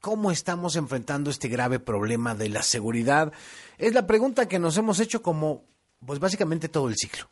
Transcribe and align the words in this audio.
cómo 0.00 0.30
estamos 0.30 0.76
enfrentando 0.76 1.30
este 1.30 1.48
grave 1.48 1.78
problema 1.78 2.34
de 2.34 2.48
la 2.48 2.62
seguridad. 2.62 3.32
Es 3.78 3.94
la 3.94 4.06
pregunta 4.06 4.48
que 4.48 4.58
nos 4.58 4.76
hemos 4.76 5.00
hecho 5.00 5.22
como, 5.22 5.64
pues 6.04 6.18
básicamente 6.18 6.68
todo 6.68 6.88
el 6.88 6.96
ciclo, 6.96 7.28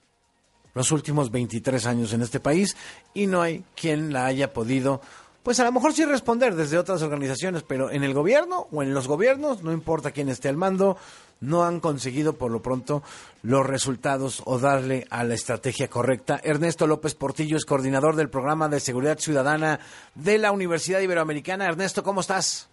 los 0.74 0.92
últimos 0.92 1.30
23 1.30 1.86
años 1.86 2.12
en 2.12 2.22
este 2.22 2.40
país, 2.40 2.76
y 3.14 3.26
no 3.26 3.42
hay 3.42 3.64
quien 3.74 4.12
la 4.12 4.26
haya 4.26 4.52
podido, 4.52 5.00
pues 5.42 5.60
a 5.60 5.64
lo 5.64 5.72
mejor 5.72 5.92
sí 5.92 6.04
responder 6.04 6.54
desde 6.54 6.78
otras 6.78 7.02
organizaciones, 7.02 7.62
pero 7.62 7.90
en 7.90 8.04
el 8.04 8.14
gobierno 8.14 8.66
o 8.70 8.82
en 8.82 8.92
los 8.94 9.08
gobiernos, 9.08 9.62
no 9.62 9.72
importa 9.72 10.10
quién 10.10 10.28
esté 10.28 10.48
al 10.48 10.56
mando, 10.56 10.96
no 11.40 11.64
han 11.64 11.80
conseguido 11.80 12.36
por 12.36 12.50
lo 12.50 12.62
pronto 12.62 13.02
los 13.42 13.66
resultados 13.66 14.42
o 14.44 14.58
darle 14.58 15.06
a 15.10 15.24
la 15.24 15.34
estrategia 15.34 15.88
correcta. 15.88 16.40
Ernesto 16.42 16.86
López 16.86 17.14
Portillo 17.14 17.56
es 17.56 17.64
coordinador 17.64 18.16
del 18.16 18.30
programa 18.30 18.68
de 18.68 18.80
seguridad 18.80 19.18
ciudadana 19.18 19.80
de 20.14 20.38
la 20.38 20.52
Universidad 20.52 21.00
Iberoamericana. 21.00 21.66
Ernesto, 21.66 22.02
¿cómo 22.02 22.20
estás? 22.20 22.70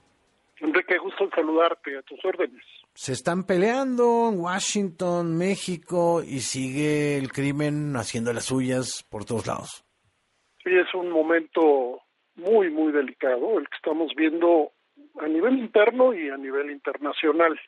Enrique, 0.60 0.98
gusto 0.98 1.26
en 1.26 1.32
saludarte, 1.32 1.98
a 1.98 2.02
tus 2.02 2.24
órdenes. 2.24 2.64
Se 2.94 3.12
están 3.12 3.44
peleando 3.44 4.30
en 4.32 4.40
Washington, 4.40 5.38
México, 5.38 6.24
y 6.24 6.40
sigue 6.40 7.18
el 7.18 7.32
crimen 7.32 7.96
haciendo 7.98 8.32
las 8.32 8.46
suyas 8.46 9.06
por 9.10 9.26
todos 9.26 9.48
lados. 9.48 9.84
Sí, 10.64 10.72
es 10.74 10.94
un 10.96 11.12
momento 11.12 12.00
muy, 12.36 12.70
muy 12.70 12.92
delicado 12.92 13.60
el 13.60 13.68
que 13.68 13.76
estamos 13.76 14.14
viendo 14.16 14.72
a 15.20 15.28
nivel 15.28 15.58
interno 15.58 16.14
y 16.14 16.30
a 16.30 16.38
nivel 16.38 16.72
internacional. 16.72 17.60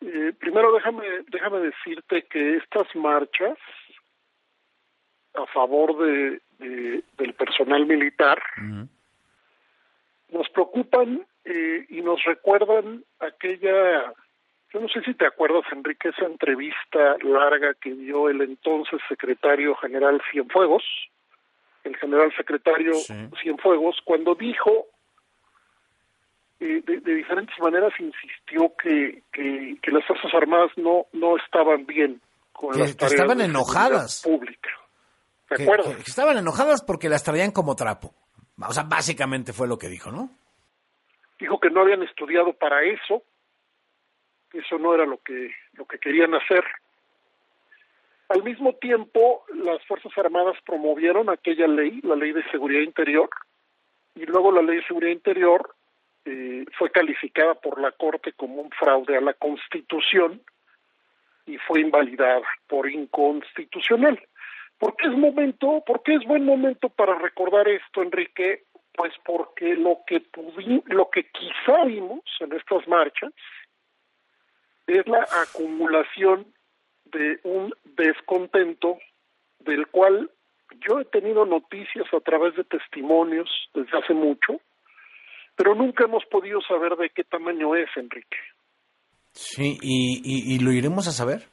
Eh, 0.00 0.32
primero 0.38 0.72
déjame, 0.72 1.04
déjame 1.28 1.58
decirte 1.60 2.22
que 2.22 2.56
estas 2.56 2.94
marchas 2.94 3.58
a 5.34 5.46
favor 5.46 5.98
de, 5.98 6.40
del 6.58 7.34
personal 7.34 7.86
militar 7.86 8.40
nos 10.30 10.48
preocupan 10.50 11.26
eh, 11.44 11.86
y 11.88 12.00
nos 12.02 12.22
recuerdan 12.24 13.04
aquella, 13.20 14.12
yo 14.72 14.80
no 14.80 14.88
sé 14.88 15.00
si 15.02 15.14
te 15.14 15.26
acuerdas 15.26 15.64
Enrique, 15.72 16.10
esa 16.10 16.26
entrevista 16.26 17.16
larga 17.22 17.74
que 17.74 17.94
dio 17.94 18.28
el 18.28 18.42
entonces 18.42 19.00
secretario 19.08 19.74
general 19.76 20.20
Cienfuegos, 20.30 20.84
el 21.88 21.96
general 21.96 22.32
secretario 22.36 22.92
Cienfuegos, 23.42 23.96
cuando 24.04 24.34
dijo 24.34 24.86
de, 26.58 27.00
diferentes 27.00 27.56
maneras 27.60 27.92
insistió 27.98 28.72
que, 28.82 29.22
que, 29.32 29.90
las 29.90 30.04
Fuerzas 30.06 30.32
Armadas 30.34 30.70
no, 30.76 31.06
no 31.12 31.36
estaban 31.36 31.86
bien 31.86 32.20
con 32.52 32.70
las 32.78 32.96
tareas 32.96 33.12
estaban 33.12 33.40
enojadas. 33.40 34.22
pública. 34.24 34.70
¿De? 35.50 35.56
Que, 35.56 36.02
estaban 36.06 36.36
enojadas 36.36 36.82
porque 36.82 37.08
las 37.08 37.22
traían 37.22 37.52
como 37.52 37.76
trapo. 37.76 38.12
O 38.60 38.72
sea, 38.72 38.82
básicamente 38.82 39.52
fue 39.52 39.68
lo 39.68 39.78
que 39.78 39.88
dijo, 39.88 40.10
¿no? 40.10 40.30
Dijo 41.38 41.60
que 41.60 41.70
no 41.70 41.82
habían 41.82 42.02
estudiado 42.02 42.52
para 42.52 42.82
eso, 42.82 43.22
que 44.50 44.58
eso 44.58 44.78
no 44.78 44.92
era 44.94 45.06
lo 45.06 45.18
que, 45.18 45.54
lo 45.74 45.86
que 45.86 45.98
querían 45.98 46.34
hacer. 46.34 46.64
Al 48.28 48.42
mismo 48.42 48.74
tiempo, 48.74 49.44
las 49.54 49.84
Fuerzas 49.86 50.12
Armadas 50.18 50.56
promovieron 50.66 51.30
aquella 51.30 51.66
ley, 51.66 52.00
la 52.02 52.14
Ley 52.14 52.32
de 52.32 52.48
Seguridad 52.50 52.82
Interior, 52.82 53.30
y 54.14 54.26
luego 54.26 54.52
la 54.52 54.60
Ley 54.60 54.76
de 54.76 54.86
Seguridad 54.86 55.12
Interior 55.12 55.74
eh, 56.26 56.66
fue 56.76 56.90
calificada 56.90 57.54
por 57.54 57.80
la 57.80 57.92
Corte 57.92 58.32
como 58.32 58.60
un 58.60 58.70
fraude 58.70 59.16
a 59.16 59.22
la 59.22 59.32
Constitución 59.32 60.42
y 61.46 61.56
fue 61.56 61.80
invalidada 61.80 62.42
por 62.66 62.90
inconstitucional. 62.90 64.20
¿Por 64.76 64.94
qué 64.96 65.08
es 65.08 65.14
momento, 65.14 65.82
por 65.86 66.02
qué 66.02 66.16
es 66.16 66.24
buen 66.24 66.44
momento 66.44 66.90
para 66.90 67.14
recordar 67.14 67.66
esto, 67.66 68.02
Enrique? 68.02 68.64
Pues 68.94 69.12
porque 69.24 69.74
lo 69.74 70.00
que 70.06 70.22
lo 70.86 71.08
que 71.08 71.30
quizá 71.30 71.84
vimos 71.84 72.20
en 72.40 72.52
estas 72.52 72.86
marchas 72.86 73.32
es 74.86 75.06
la 75.06 75.26
acumulación 75.42 76.52
de 77.12 77.40
un 77.44 77.72
descontento 77.96 78.98
del 79.60 79.86
cual 79.88 80.30
yo 80.86 81.00
he 81.00 81.04
tenido 81.06 81.44
noticias 81.44 82.06
a 82.12 82.20
través 82.20 82.54
de 82.56 82.64
testimonios 82.64 83.48
desde 83.74 83.98
hace 83.98 84.14
mucho, 84.14 84.60
pero 85.56 85.74
nunca 85.74 86.04
hemos 86.04 86.24
podido 86.26 86.60
saber 86.62 86.96
de 86.96 87.10
qué 87.10 87.24
tamaño 87.24 87.74
es, 87.74 87.88
Enrique. 87.96 88.36
Sí, 89.32 89.78
y, 89.82 90.58
lo 90.58 90.72
iremos 90.72 91.06
a 91.08 91.12
saber. 91.12 91.48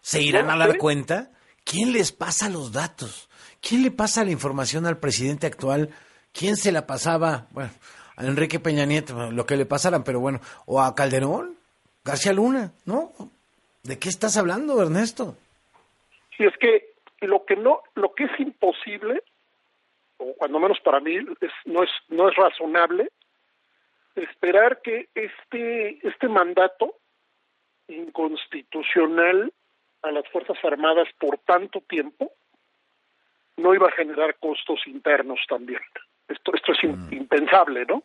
¿Se 0.00 0.22
irán 0.22 0.50
a 0.50 0.56
dar 0.56 0.76
cuenta? 0.76 1.30
¿Quién 1.64 1.92
les 1.92 2.12
pasa 2.12 2.48
los 2.48 2.72
datos? 2.72 3.28
¿Quién 3.60 3.82
le 3.82 3.90
pasa 3.90 4.24
la 4.24 4.30
información 4.30 4.86
al 4.86 4.98
presidente 4.98 5.46
actual? 5.46 5.90
¿Quién 6.32 6.56
se 6.56 6.72
la 6.72 6.86
pasaba? 6.86 7.48
Bueno, 7.50 7.70
a 8.16 8.24
Enrique 8.24 8.60
Peña 8.60 8.84
Nieto, 8.84 9.30
lo 9.30 9.46
que 9.46 9.56
le 9.56 9.66
pasaran, 9.66 10.04
pero 10.04 10.20
bueno, 10.20 10.40
o 10.66 10.80
a 10.80 10.94
Calderón, 10.94 11.58
García 12.04 12.32
Luna, 12.32 12.72
¿no? 12.84 13.12
¿De 13.86 13.98
qué 13.98 14.08
estás 14.08 14.36
hablando, 14.36 14.80
Ernesto? 14.82 15.36
Sí, 16.36 16.44
es 16.44 16.56
que 16.58 16.94
lo 17.20 17.44
que 17.44 17.56
no, 17.56 17.82
lo 17.94 18.14
que 18.14 18.24
es 18.24 18.40
imposible, 18.40 19.22
o 20.18 20.34
cuando 20.34 20.58
menos 20.58 20.80
para 20.80 21.00
mí, 21.00 21.16
es, 21.16 21.52
no 21.64 21.82
es, 21.82 21.90
no 22.08 22.28
es 22.28 22.36
razonable, 22.36 23.10
esperar 24.14 24.80
que 24.82 25.08
este, 25.14 26.06
este 26.06 26.28
mandato 26.28 26.94
inconstitucional 27.88 29.52
a 30.02 30.10
las 30.10 30.28
Fuerzas 30.28 30.58
Armadas 30.64 31.08
por 31.18 31.38
tanto 31.38 31.80
tiempo 31.82 32.32
no 33.56 33.74
iba 33.74 33.88
a 33.88 33.92
generar 33.92 34.36
costos 34.38 34.80
internos 34.86 35.40
también. 35.48 35.80
Esto, 36.28 36.52
esto 36.54 36.72
es 36.72 36.84
mm. 36.84 37.12
impensable, 37.12 37.84
¿no? 37.86 38.02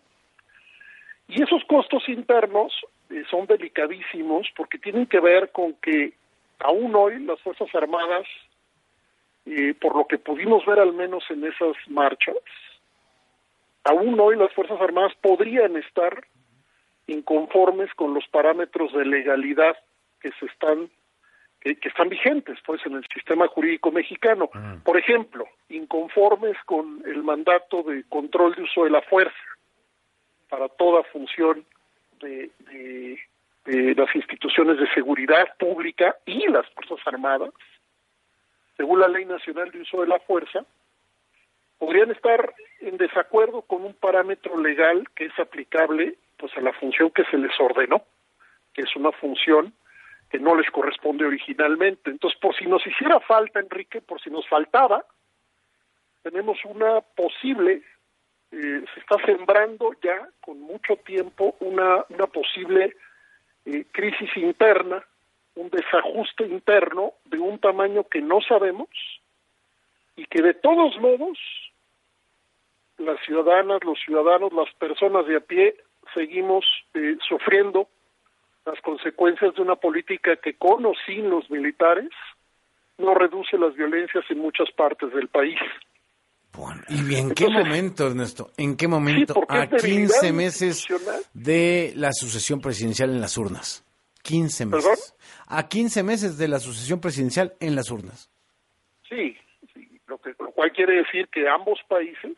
Y 1.31 1.41
esos 1.41 1.63
costos 1.63 2.09
internos 2.09 2.73
eh, 3.09 3.23
son 3.31 3.45
delicadísimos 3.45 4.49
porque 4.57 4.77
tienen 4.77 5.05
que 5.05 5.21
ver 5.21 5.49
con 5.53 5.73
que 5.75 6.13
aún 6.59 6.93
hoy 6.93 7.19
las 7.23 7.39
Fuerzas 7.39 7.73
Armadas, 7.73 8.27
eh, 9.45 9.73
por 9.79 9.95
lo 9.95 10.05
que 10.07 10.17
pudimos 10.17 10.65
ver 10.65 10.79
al 10.79 10.91
menos 10.91 11.23
en 11.29 11.45
esas 11.45 11.77
marchas, 11.87 12.35
aún 13.85 14.19
hoy 14.19 14.35
las 14.35 14.51
Fuerzas 14.51 14.81
Armadas 14.81 15.13
podrían 15.21 15.77
estar 15.77 16.21
inconformes 17.07 17.93
con 17.93 18.13
los 18.13 18.27
parámetros 18.27 18.91
de 18.91 19.05
legalidad 19.05 19.77
que 20.19 20.31
se 20.37 20.47
están 20.47 20.89
que, 21.61 21.77
están 21.87 22.09
vigentes 22.09 22.57
pues 22.65 22.85
en 22.85 22.95
el 22.95 23.05
sistema 23.13 23.47
jurídico 23.47 23.89
mexicano. 23.89 24.49
Mm. 24.53 24.81
Por 24.83 24.97
ejemplo, 24.97 25.45
inconformes 25.69 26.57
con 26.65 27.01
el 27.05 27.23
mandato 27.23 27.83
de 27.83 28.03
control 28.09 28.53
de 28.55 28.63
uso 28.63 28.83
de 28.83 28.89
la 28.89 29.01
fuerza 29.03 29.50
para 30.51 30.67
toda 30.67 31.01
función 31.03 31.65
de, 32.19 32.51
de 33.65 33.95
las 33.95 34.13
instituciones 34.13 34.77
de 34.77 34.93
seguridad 34.93 35.47
pública 35.57 36.17
y 36.25 36.45
las 36.49 36.69
Fuerzas 36.71 36.99
Armadas, 37.05 37.51
según 38.75 38.99
la 38.99 39.07
Ley 39.07 39.23
Nacional 39.23 39.71
de 39.71 39.79
Uso 39.79 40.01
de 40.01 40.07
la 40.07 40.19
Fuerza, 40.19 40.65
podrían 41.79 42.11
estar 42.11 42.53
en 42.81 42.97
desacuerdo 42.97 43.61
con 43.61 43.85
un 43.85 43.93
parámetro 43.93 44.59
legal 44.59 45.07
que 45.15 45.27
es 45.27 45.39
aplicable 45.39 46.17
pues 46.35 46.51
a 46.57 46.61
la 46.61 46.73
función 46.73 47.11
que 47.11 47.23
se 47.25 47.37
les 47.37 47.57
ordenó, 47.57 48.03
que 48.73 48.81
es 48.81 48.93
una 48.97 49.13
función 49.13 49.73
que 50.29 50.39
no 50.39 50.53
les 50.55 50.69
corresponde 50.69 51.25
originalmente. 51.25 52.09
Entonces, 52.11 52.37
por 52.41 52.53
si 52.57 52.65
nos 52.65 52.85
hiciera 52.85 53.21
falta, 53.21 53.61
Enrique, 53.61 54.01
por 54.01 54.19
si 54.21 54.29
nos 54.29 54.45
faltaba, 54.49 55.05
tenemos 56.23 56.57
una 56.65 56.99
posible, 57.01 57.83
eh, 58.51 58.83
se 58.93 58.99
está 58.99 59.17
sembrando 59.25 59.93
ya 60.03 60.27
con 60.41 60.59
mucho 60.59 60.97
tiempo 60.97 61.55
una, 61.59 62.03
posible 62.27 62.95
eh, 63.65 63.85
crisis 63.91 64.35
interna, 64.35 65.03
un 65.55 65.69
desajuste 65.69 66.45
interno 66.45 67.13
de 67.25 67.39
un 67.39 67.59
tamaño 67.59 68.03
que 68.09 68.21
no 68.21 68.41
sabemos 68.41 68.89
y 70.15 70.25
que 70.25 70.41
de 70.41 70.53
todos 70.53 70.99
modos 70.99 71.37
las 72.97 73.19
ciudadanas, 73.25 73.83
los 73.83 73.99
ciudadanos, 73.99 74.51
las 74.53 74.71
personas 74.75 75.25
de 75.27 75.37
a 75.37 75.39
pie 75.39 75.75
seguimos 76.13 76.65
eh, 76.93 77.17
sufriendo 77.27 77.87
las 78.65 78.79
consecuencias 78.81 79.55
de 79.55 79.61
una 79.61 79.75
política 79.75 80.35
que 80.35 80.55
con 80.55 80.85
o 80.85 80.93
sin 81.05 81.29
los 81.29 81.49
militares 81.49 82.09
no 82.97 83.15
reduce 83.15 83.57
las 83.57 83.73
violencias 83.75 84.23
en 84.29 84.39
muchas 84.39 84.71
partes 84.71 85.11
del 85.13 85.27
país. 85.27 85.59
Bueno, 86.53 86.81
¿Y 86.89 87.15
en 87.15 87.31
qué 87.31 87.47
momento, 87.47 88.07
Ernesto? 88.07 88.51
¿En 88.57 88.75
qué 88.75 88.87
momento? 88.87 89.41
a 89.47 89.67
15 89.67 90.33
meses 90.33 90.85
de 91.33 91.93
la 91.95 92.11
sucesión 92.11 92.59
presidencial 92.59 93.09
en 93.09 93.21
las 93.21 93.37
urnas. 93.37 93.85
15 94.23 94.65
meses. 94.65 95.15
A 95.47 95.67
15 95.67 96.03
meses 96.03 96.37
de 96.37 96.47
la 96.47 96.59
sucesión 96.59 96.99
presidencial 96.99 97.53
en 97.59 97.75
las 97.75 97.89
urnas. 97.89 98.29
Sí, 99.07 99.37
lo, 100.07 100.17
que, 100.17 100.35
lo 100.39 100.51
cual 100.51 100.71
quiere 100.73 100.95
decir 100.95 101.27
que 101.29 101.47
ambos 101.47 101.79
países 101.87 102.37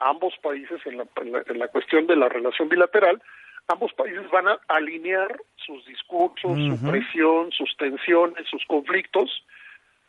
ambos 0.00 0.34
países 0.42 0.80
en 0.86 0.98
la, 0.98 1.06
en 1.46 1.58
la, 1.58 1.68
cuestión 1.68 2.06
de 2.06 2.16
la 2.16 2.28
relación 2.28 2.68
bilateral, 2.68 3.20
ambos 3.68 3.92
países 3.94 4.28
van 4.30 4.48
a 4.48 4.58
alinear 4.68 5.40
sus 5.56 5.84
discursos, 5.86 6.56
su 6.56 6.90
presión, 6.90 7.50
sus 7.52 7.76
tensiones, 7.76 8.46
sus 8.48 8.64
conflictos, 8.66 9.44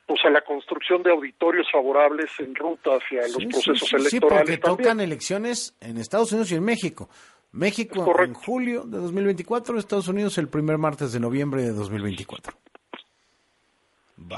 pues 0.09 0.25
a 0.25 0.31
la 0.31 0.41
construcción 0.41 1.03
de 1.03 1.11
auditorios 1.11 1.67
favorables 1.71 2.31
en 2.39 2.55
ruta 2.55 2.95
hacia 2.95 3.21
los 3.27 3.45
procesos 3.45 3.93
electorales. 3.93 4.09
Sí, 4.09 4.19
porque 4.19 4.57
tocan 4.57 4.99
elecciones 4.99 5.77
en 5.81 5.99
Estados 5.99 6.31
Unidos 6.31 6.51
y 6.51 6.55
en 6.55 6.63
México. 6.63 7.09
México 7.51 8.19
en 8.19 8.33
julio 8.33 8.85
de 8.85 8.97
2024, 8.97 9.77
Estados 9.77 10.07
Unidos 10.07 10.39
el 10.39 10.49
primer 10.49 10.79
martes 10.79 11.13
de 11.13 11.19
noviembre 11.19 11.61
de 11.61 11.73
2024. 11.73 12.51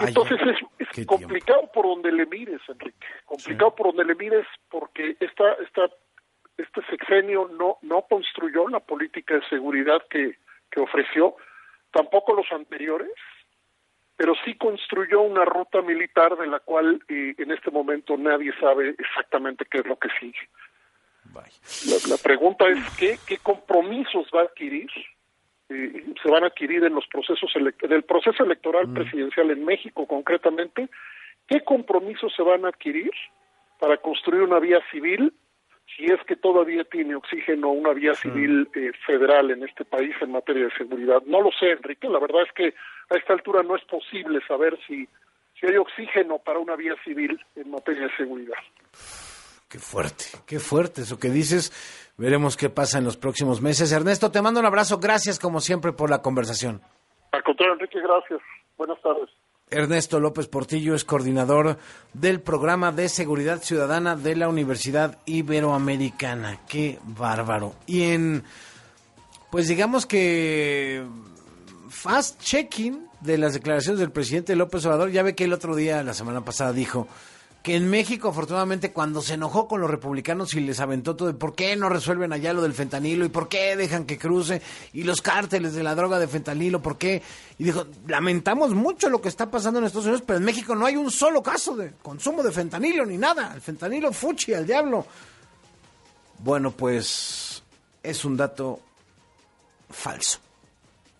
Entonces 0.01 0.39
es, 0.77 1.05
complicado 1.05 1.71
por 1.73 1.85
donde 1.85 2.11
le 2.11 2.25
mires, 2.25 2.59
Enrique. 2.67 3.07
Complicado 3.23 3.73
por 3.73 3.95
donde 3.95 4.03
le 4.03 4.15
mires 4.15 4.45
porque 4.69 5.15
esta, 5.21 5.53
esta, 5.53 5.89
este 6.57 6.81
sexenio 6.89 7.49
no, 7.57 7.77
no 7.81 8.01
construyó 8.09 8.67
la 8.67 8.81
política 8.81 9.35
de 9.35 9.47
seguridad 9.47 10.01
que, 10.09 10.37
que 10.69 10.81
ofreció, 10.81 11.37
tampoco 11.93 12.33
los 12.33 12.51
anteriores, 12.51 13.13
pero 14.21 14.35
sí 14.45 14.53
construyó 14.53 15.21
una 15.21 15.45
ruta 15.45 15.81
militar 15.81 16.37
de 16.37 16.45
la 16.45 16.59
cual 16.59 17.03
eh, 17.07 17.33
en 17.39 17.49
este 17.49 17.71
momento 17.71 18.15
nadie 18.17 18.53
sabe 18.59 18.93
exactamente 18.99 19.65
qué 19.65 19.79
es 19.79 19.87
lo 19.87 19.97
que 19.97 20.09
sigue. 20.19 20.37
La, 22.07 22.17
pregunta 22.21 22.67
es 22.67 22.77
¿qué, 22.99 23.17
qué 23.25 23.39
compromisos 23.39 24.29
va 24.31 24.41
a 24.41 24.43
adquirir 24.43 24.91
eh, 25.69 26.05
se 26.21 26.29
van 26.29 26.43
a 26.43 26.47
adquirir 26.47 26.83
en 26.83 26.93
los 26.93 27.07
procesos 27.07 27.51
en 27.55 27.91
el 27.91 28.03
proceso 28.03 28.43
electoral 28.43 28.89
mm. 28.89 28.93
presidencial 28.93 29.49
en 29.49 29.65
México 29.65 30.05
concretamente, 30.05 30.87
qué 31.47 31.61
compromisos 31.61 32.31
se 32.35 32.43
van 32.43 32.65
a 32.65 32.67
adquirir 32.67 33.09
para 33.79 33.97
construir 33.97 34.43
una 34.43 34.59
vía 34.59 34.81
civil, 34.91 35.33
si 35.95 36.05
es 36.05 36.19
que 36.27 36.35
todavía 36.35 36.83
tiene 36.85 37.15
oxígeno 37.15 37.71
una 37.71 37.93
vía 37.93 38.13
civil 38.15 38.69
eh, 38.75 38.91
federal 39.05 39.51
en 39.51 39.63
este 39.63 39.85
país 39.85 40.13
en 40.21 40.31
materia 40.31 40.65
de 40.65 40.71
seguridad. 40.77 41.21
No 41.25 41.41
lo 41.41 41.51
sé, 41.51 41.71
Enrique, 41.71 42.07
la 42.07 42.19
verdad 42.19 42.43
es 42.43 42.51
que 42.53 42.73
a 43.09 43.17
esta 43.17 43.33
altura 43.33 43.61
no 43.63 43.75
es 43.75 43.83
posible 43.85 44.39
saber 44.47 44.77
si, 44.87 45.07
si 45.59 45.67
hay 45.67 45.77
oxígeno 45.77 46.39
para 46.39 46.59
una 46.59 46.75
vía 46.75 46.95
civil 47.03 47.39
en 47.55 47.71
materia 47.71 48.03
de 48.03 48.15
seguridad. 48.15 48.57
Qué 49.69 49.79
fuerte, 49.79 50.25
qué 50.45 50.59
fuerte 50.59 51.01
eso 51.01 51.17
que 51.17 51.29
dices. 51.29 51.71
Veremos 52.17 52.57
qué 52.57 52.69
pasa 52.69 52.97
en 52.97 53.05
los 53.05 53.17
próximos 53.17 53.61
meses. 53.61 53.91
Ernesto, 53.91 54.29
te 54.29 54.41
mando 54.41 54.59
un 54.59 54.65
abrazo. 54.65 54.99
Gracias 54.99 55.39
como 55.39 55.59
siempre 55.61 55.93
por 55.93 56.09
la 56.09 56.21
conversación. 56.21 56.81
Al 57.31 57.43
contrario, 57.43 57.73
Enrique, 57.73 57.99
gracias. 58.01 58.41
Buenas 58.77 59.01
tardes. 59.01 59.29
Ernesto 59.71 60.19
López 60.19 60.47
Portillo 60.47 60.93
es 60.93 61.05
coordinador 61.05 61.77
del 62.13 62.41
programa 62.41 62.91
de 62.91 63.07
seguridad 63.07 63.63
ciudadana 63.63 64.17
de 64.17 64.35
la 64.35 64.49
Universidad 64.49 65.17
Iberoamericana. 65.25 66.59
Qué 66.67 66.99
bárbaro. 67.03 67.73
Y 67.87 68.03
en, 68.03 68.43
pues 69.49 69.69
digamos 69.69 70.05
que 70.05 71.03
fast 71.89 72.41
checking 72.41 73.07
de 73.21 73.37
las 73.37 73.53
declaraciones 73.53 73.99
del 73.99 74.11
presidente 74.11 74.55
López 74.55 74.85
Obrador, 74.85 75.09
ya 75.09 75.23
ve 75.23 75.35
que 75.35 75.45
el 75.45 75.53
otro 75.53 75.75
día, 75.75 76.03
la 76.03 76.13
semana 76.13 76.43
pasada, 76.43 76.73
dijo 76.73 77.07
que 77.63 77.75
en 77.75 77.89
México, 77.89 78.29
afortunadamente, 78.29 78.91
cuando 78.91 79.21
se 79.21 79.35
enojó 79.35 79.67
con 79.67 79.81
los 79.81 79.89
republicanos 79.89 80.55
y 80.55 80.61
les 80.61 80.79
aventó 80.79 81.15
todo 81.15 81.27
de 81.27 81.35
por 81.35 81.53
qué 81.53 81.75
no 81.75 81.89
resuelven 81.89 82.33
allá 82.33 82.53
lo 82.53 82.63
del 82.63 82.73
fentanilo 82.73 83.23
y 83.23 83.29
por 83.29 83.49
qué 83.49 83.75
dejan 83.75 84.05
que 84.05 84.17
cruce 84.17 84.63
y 84.93 85.03
los 85.03 85.21
cárteles 85.21 85.73
de 85.73 85.83
la 85.83 85.93
droga 85.93 86.17
de 86.17 86.27
fentanilo, 86.27 86.81
por 86.81 86.97
qué. 86.97 87.21
Y 87.59 87.65
dijo, 87.65 87.85
lamentamos 88.07 88.73
mucho 88.73 89.09
lo 89.09 89.21
que 89.21 89.29
está 89.29 89.51
pasando 89.51 89.79
en 89.79 89.85
Estados 89.85 90.05
Unidos, 90.05 90.23
pero 90.25 90.39
en 90.39 90.45
México 90.45 90.75
no 90.75 90.87
hay 90.87 90.95
un 90.95 91.11
solo 91.11 91.43
caso 91.43 91.75
de 91.75 91.93
consumo 92.01 92.41
de 92.41 92.51
fentanilo 92.51 93.05
ni 93.05 93.17
nada. 93.17 93.51
El 93.53 93.61
fentanilo 93.61 94.11
fuchi 94.11 94.55
al 94.55 94.65
diablo. 94.65 95.05
Bueno, 96.39 96.71
pues 96.71 97.61
es 98.01 98.25
un 98.25 98.37
dato 98.37 98.79
falso. 99.91 100.39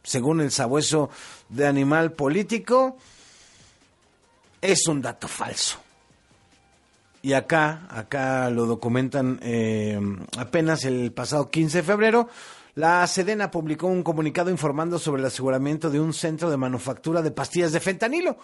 Según 0.01 0.41
el 0.41 0.51
sabueso 0.51 1.11
de 1.49 1.67
animal 1.67 2.13
político, 2.13 2.97
es 4.59 4.87
un 4.87 5.03
dato 5.03 5.27
falso. 5.27 5.77
Y 7.21 7.33
acá, 7.33 7.87
acá 7.89 8.49
lo 8.49 8.65
documentan 8.65 9.39
eh, 9.43 9.99
apenas 10.37 10.85
el 10.85 11.11
pasado 11.11 11.49
15 11.49 11.77
de 11.77 11.83
febrero. 11.83 12.29
La 12.75 13.05
Sedena 13.05 13.51
publicó 13.51 13.87
un 13.87 14.01
comunicado 14.01 14.49
informando 14.49 14.97
sobre 14.97 15.21
el 15.21 15.27
aseguramiento 15.27 15.89
de 15.89 15.99
un 15.99 16.13
centro 16.13 16.49
de 16.49 16.57
manufactura 16.57 17.21
de 17.21 17.31
pastillas 17.31 17.73
de 17.73 17.79
fentanilo 17.79 18.37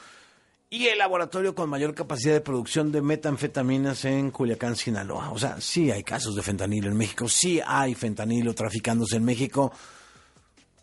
y 0.70 0.88
el 0.88 0.98
laboratorio 0.98 1.56
con 1.56 1.70
mayor 1.70 1.96
capacidad 1.96 2.34
de 2.34 2.42
producción 2.42 2.92
de 2.92 3.02
metanfetaminas 3.02 4.04
en 4.06 4.32
Culiacán, 4.32 4.76
Sinaloa. 4.76 5.32
O 5.32 5.40
sea, 5.40 5.62
sí 5.62 5.92
hay 5.92 6.04
casos 6.04 6.36
de 6.36 6.42
fentanilo 6.42 6.90
en 6.90 6.98
México, 6.98 7.30
sí 7.30 7.62
hay 7.66 7.96
fentanilo 7.96 8.54
traficándose 8.54 9.16
en 9.16 9.24
México. 9.24 9.72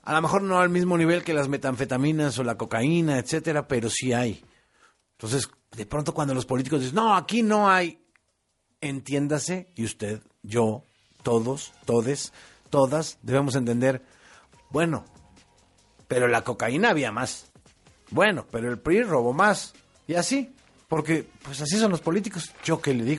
A 0.02 0.14
lo 0.14 0.22
mejor 0.22 0.42
no 0.42 0.58
al 0.58 0.70
mismo 0.70 0.96
nivel 0.96 1.22
que 1.22 1.34
las 1.34 1.48
metanfetaminas 1.48 2.38
o 2.38 2.44
la 2.44 2.56
cocaína, 2.56 3.18
etcétera, 3.18 3.68
pero 3.68 3.90
sí 3.90 4.14
hay. 4.14 4.42
Entonces, 5.12 5.50
de 5.76 5.86
pronto 5.86 6.14
cuando 6.14 6.34
los 6.34 6.46
políticos 6.46 6.80
dicen, 6.80 6.96
no, 6.96 7.14
aquí 7.14 7.42
no 7.42 7.68
hay, 7.68 8.00
entiéndase, 8.80 9.70
y 9.74 9.84
usted, 9.84 10.20
yo, 10.42 10.84
todos, 11.22 11.72
todes, 11.84 12.32
todas, 12.70 13.18
debemos 13.22 13.56
entender, 13.56 14.02
bueno, 14.70 15.04
pero 16.08 16.28
la 16.28 16.42
cocaína 16.42 16.90
había 16.90 17.12
más. 17.12 17.50
Bueno, 18.10 18.46
pero 18.50 18.70
el 18.70 18.78
PRI 18.78 19.02
robó 19.02 19.32
más. 19.32 19.74
Y 20.06 20.14
así, 20.14 20.54
porque 20.88 21.26
pues 21.42 21.60
así 21.60 21.76
son 21.78 21.90
los 21.90 22.00
políticos. 22.00 22.52
Yo 22.64 22.80
que 22.80 22.94
le 22.94 23.04
digo. 23.04 23.12